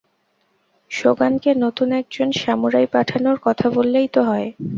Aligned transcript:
সোগানকে 0.91 1.49
নতুন 1.63 1.89
একজন 1.93 2.29
সামুরাই 2.33 2.87
পাঠানোর 2.93 3.37
কথা 3.43 3.67
বললেই 3.69 4.07
তো 4.07 4.21
হয়। 4.23 4.47